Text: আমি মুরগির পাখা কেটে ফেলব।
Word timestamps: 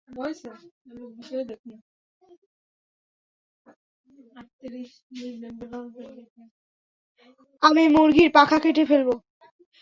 আমি 7.63 7.83
মুরগির 7.87 8.29
পাখা 8.33 8.57
কেটে 8.59 8.83
ফেলব। 8.85 9.09